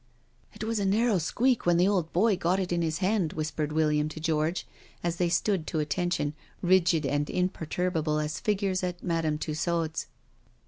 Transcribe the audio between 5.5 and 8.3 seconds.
to attention, rigid and imperturable